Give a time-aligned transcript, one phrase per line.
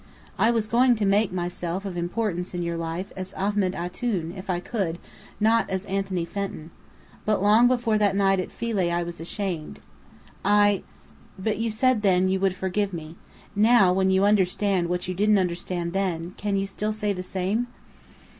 [0.39, 4.49] I was going to make myself of importance in your life as Ahmed Antoun, if
[4.49, 4.97] I could,
[5.39, 6.71] not as Anthony Fenton.
[7.23, 9.79] But long before that night at Philae I was ashamed.
[10.43, 10.81] I
[11.37, 13.15] but you said then, you would forgive me.
[13.55, 17.67] Now, when you understand what you didn't understand then, can you still say the same?"